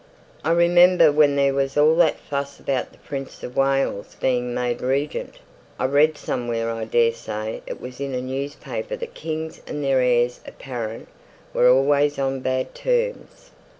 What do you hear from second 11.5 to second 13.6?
were always on bad terms.